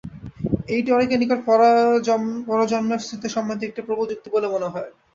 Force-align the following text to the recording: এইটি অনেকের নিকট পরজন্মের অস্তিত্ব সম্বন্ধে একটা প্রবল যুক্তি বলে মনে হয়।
এইটি 0.69 0.89
অনেকের 0.91 1.19
নিকট 1.21 1.39
পরজন্মের 2.47 2.99
অস্তিত্ব 2.99 3.25
সম্বন্ধে 3.35 3.67
একটা 3.67 3.81
প্রবল 3.87 4.05
যুক্তি 4.11 4.27
বলে 4.31 4.47
মনে 4.49 4.67
হয়। 4.67 4.89